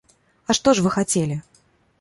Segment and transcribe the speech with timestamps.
[0.49, 1.41] А што ж вы хацелі?